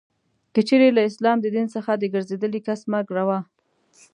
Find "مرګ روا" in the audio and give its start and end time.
2.91-3.39